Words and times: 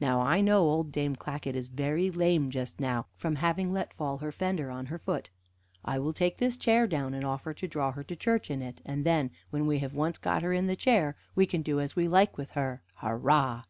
Now, 0.00 0.22
I 0.22 0.40
know 0.40 0.62
old 0.62 0.90
Dame 0.90 1.14
Clackett 1.14 1.54
is 1.54 1.68
very 1.68 2.10
lame 2.10 2.50
just 2.50 2.80
now, 2.80 3.06
from 3.14 3.36
having 3.36 3.72
let 3.72 3.94
fall 3.94 4.18
her 4.18 4.32
fender 4.32 4.70
on 4.72 4.86
her 4.86 4.98
foot. 4.98 5.30
I 5.84 6.00
will 6.00 6.12
take 6.12 6.38
this 6.38 6.56
chair 6.56 6.88
down, 6.88 7.14
and 7.14 7.24
offer 7.24 7.54
to 7.54 7.68
draw 7.68 7.92
her 7.92 8.02
to 8.02 8.16
church 8.16 8.50
in 8.50 8.60
it, 8.60 8.80
and 8.84 9.06
then, 9.06 9.30
when 9.50 9.68
we 9.68 9.78
have 9.78 9.94
once 9.94 10.18
got 10.18 10.42
her 10.42 10.52
in 10.52 10.66
the 10.66 10.74
chair, 10.74 11.14
we 11.36 11.46
can 11.46 11.62
do 11.62 11.78
as 11.78 11.94
we 11.94 12.08
like 12.08 12.36
with 12.36 12.50
her. 12.58 12.82
Hurrah!" 12.96 13.62